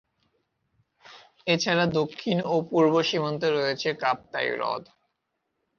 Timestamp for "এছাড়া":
1.47-1.85